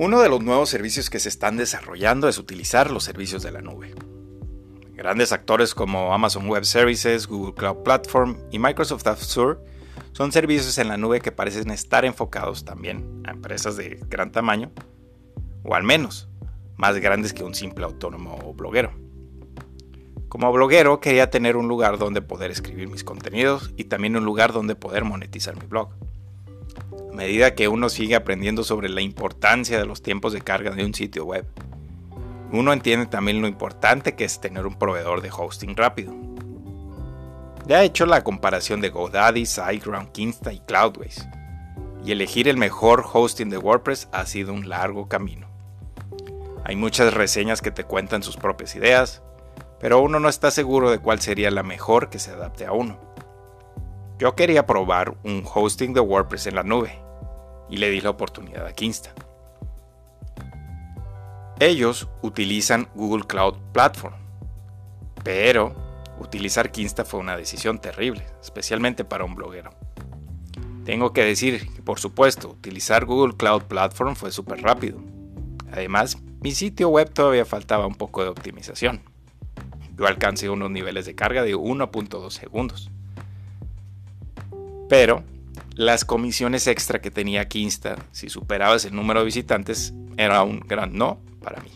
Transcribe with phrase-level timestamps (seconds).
[0.00, 3.62] Uno de los nuevos servicios que se están desarrollando es utilizar los servicios de la
[3.62, 3.96] nube.
[4.94, 9.58] Grandes actores como Amazon Web Services, Google Cloud Platform y Microsoft Azure
[10.12, 14.70] son servicios en la nube que parecen estar enfocados también a empresas de gran tamaño,
[15.64, 16.28] o al menos
[16.76, 18.92] más grandes que un simple autónomo o bloguero.
[20.28, 24.52] Como bloguero quería tener un lugar donde poder escribir mis contenidos y también un lugar
[24.52, 25.88] donde poder monetizar mi blog.
[27.10, 30.84] A medida que uno sigue aprendiendo sobre la importancia de los tiempos de carga de
[30.84, 31.46] un sitio web,
[32.52, 36.14] uno entiende también lo importante que es tener un proveedor de hosting rápido.
[37.66, 41.28] Ya he hecho la comparación de GoDaddy, SiteGround, Kinsta y Cloudways,
[42.04, 45.48] y elegir el mejor hosting de WordPress ha sido un largo camino.
[46.64, 49.22] Hay muchas reseñas que te cuentan sus propias ideas,
[49.80, 52.98] pero uno no está seguro de cuál sería la mejor que se adapte a uno.
[54.18, 56.98] Yo quería probar un hosting de WordPress en la nube,
[57.70, 59.14] y le di la oportunidad a Kinsta.
[61.60, 64.16] Ellos utilizan Google Cloud Platform,
[65.22, 65.74] pero
[66.18, 69.70] utilizar Kinsta fue una decisión terrible, especialmente para un bloguero.
[70.84, 74.98] Tengo que decir que, por supuesto, utilizar Google Cloud Platform fue súper rápido.
[75.70, 79.02] Además, mi sitio web todavía faltaba un poco de optimización.
[79.96, 82.90] Yo alcancé unos niveles de carga de 1.2 segundos.
[84.88, 85.22] Pero
[85.74, 90.96] las comisiones extra que tenía Kinsta, si superabas el número de visitantes, era un gran
[90.96, 91.70] no para mí.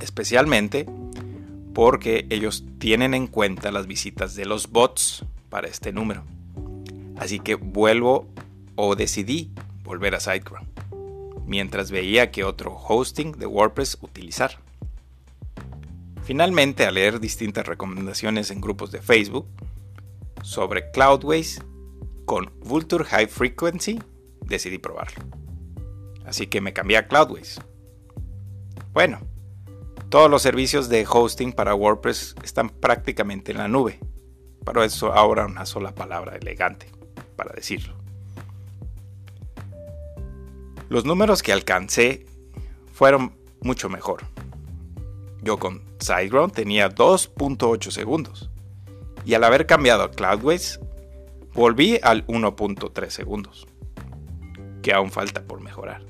[0.00, 0.86] Especialmente
[1.74, 6.24] porque ellos tienen en cuenta las visitas de los bots para este número.
[7.16, 8.26] Así que vuelvo
[8.74, 9.52] o decidí
[9.84, 10.68] volver a SiteGround,
[11.46, 14.58] mientras veía que otro hosting de WordPress utilizar.
[16.24, 19.46] Finalmente, al leer distintas recomendaciones en grupos de Facebook
[20.42, 21.60] sobre Cloudways
[22.28, 24.02] con Vulture High Frequency,
[24.42, 25.24] decidí probarlo.
[26.26, 27.58] Así que me cambié a Cloudways.
[28.92, 29.20] Bueno,
[30.10, 33.98] todos los servicios de hosting para WordPress están prácticamente en la nube.
[34.62, 36.90] Pero eso ahora una sola palabra elegante
[37.34, 37.94] para decirlo.
[40.90, 42.26] Los números que alcancé
[42.92, 43.32] fueron
[43.62, 44.24] mucho mejor.
[45.40, 48.50] Yo con SiteGround tenía 2.8 segundos.
[49.24, 50.78] Y al haber cambiado a Cloudways,
[51.58, 53.66] volví al 1.3 segundos.
[54.80, 56.06] Que aún falta por mejorar.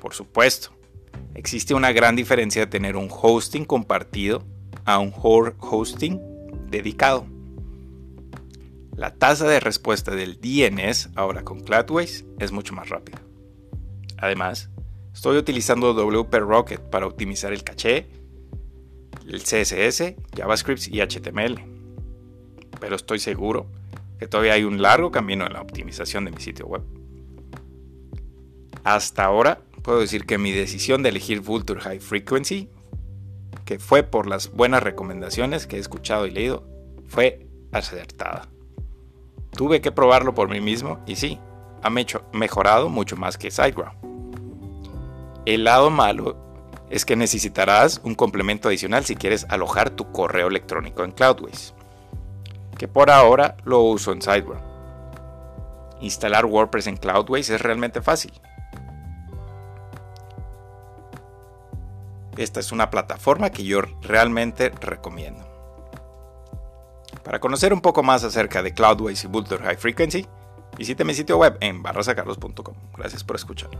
[0.00, 0.70] Por supuesto,
[1.34, 4.42] existe una gran diferencia de tener un hosting compartido
[4.84, 6.20] a un hosting
[6.68, 7.24] dedicado.
[8.96, 13.22] La tasa de respuesta del DNS ahora con Cloudways es mucho más rápida.
[14.18, 14.70] Además,
[15.12, 18.08] estoy utilizando WP Rocket para optimizar el caché,
[19.28, 21.60] el CSS, JavaScript y HTML.
[22.80, 23.68] Pero estoy seguro
[24.18, 26.82] que todavía hay un largo camino en la optimización de mi sitio web.
[28.84, 32.68] Hasta ahora puedo decir que mi decisión de elegir Vulture High Frequency,
[33.64, 36.66] que fue por las buenas recomendaciones que he escuchado y leído,
[37.06, 38.48] fue acertada.
[39.52, 41.38] Tuve que probarlo por mí mismo y sí,
[41.82, 44.14] ha mejorado mucho más que SiteGround.
[45.46, 46.44] El lado malo
[46.90, 51.74] es que necesitarás un complemento adicional si quieres alojar tu correo electrónico en Cloudways,
[52.76, 54.74] que por ahora lo uso en SiteGround.
[56.00, 58.32] Instalar WordPress en Cloudways es realmente fácil.
[62.36, 65.44] Esta es una plataforma que yo realmente recomiendo.
[67.22, 70.26] Para conocer un poco más acerca de Cloudways y Vulture High Frequency,
[70.76, 72.74] visite mi sitio web en barrasacarlos.com.
[72.96, 73.70] Gracias por escuchar.